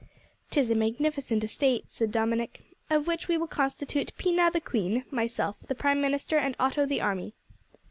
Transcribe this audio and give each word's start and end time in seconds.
"'Tis 0.49 0.71
a 0.71 0.73
magnificent 0.73 1.43
estate," 1.43 1.83
said 1.91 2.11
Dominick, 2.11 2.61
"of 2.89 3.05
which 3.05 3.27
we 3.27 3.37
will 3.37 3.45
constitute 3.45 4.13
Pina 4.17 4.49
the 4.49 4.59
Queen, 4.59 5.03
myself 5.11 5.57
the 5.67 5.75
Prime 5.75 6.01
Minister, 6.01 6.39
and 6.39 6.55
Otto 6.59 6.87
the 6.87 7.01
army." 7.01 7.35